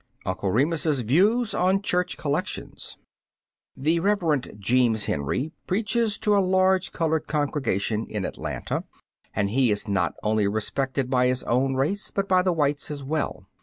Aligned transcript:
UNCLE 0.25 0.49
REMUS'S 0.49 1.01
VIEWS 1.01 1.53
ON 1.53 1.79
CHURCH 1.79 2.17
COLLECTIONS 2.17 2.97
THE 3.77 3.99
Reverend 3.99 4.51
Jeems 4.57 5.05
Heniy 5.05 5.51
preaches 5.67 6.17
to 6.17 6.35
a 6.35 6.41
large 6.41 6.91
colored 6.91 7.27
con 7.27 7.51
gregation 7.51 8.07
in 8.07 8.25
Atlanta, 8.25 8.83
and 9.35 9.51
he 9.51 9.69
is 9.69 9.87
not 9.87 10.15
only 10.23 10.47
respected 10.47 11.11
by 11.11 11.27
his 11.27 11.43
own 11.43 11.75
race, 11.75 12.09
but 12.09 12.27
by 12.27 12.41
the 12.41 12.51
whites 12.51 12.89
as 12.89 13.03
well. 13.03 13.45